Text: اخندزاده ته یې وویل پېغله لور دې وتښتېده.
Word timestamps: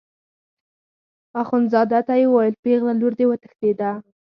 اخندزاده 1.41 1.99
ته 2.07 2.13
یې 2.19 2.25
وویل 2.29 2.55
پېغله 2.63 2.93
لور 2.99 3.13
دې 3.19 3.25
وتښتېده. 3.27 3.91